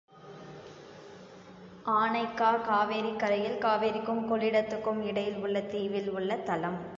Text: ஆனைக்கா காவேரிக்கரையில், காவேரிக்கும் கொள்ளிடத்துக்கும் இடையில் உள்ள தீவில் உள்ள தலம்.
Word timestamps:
ஆனைக்கா 1.97 2.49
காவேரிக்கரையில், 2.69 3.57
காவேரிக்கும் 3.57 4.23
கொள்ளிடத்துக்கும் 4.29 5.01
இடையில் 5.03 5.39
உள்ள 5.39 5.61
தீவில் 5.61 6.09
உள்ள 6.09 6.35
தலம். 6.35 6.81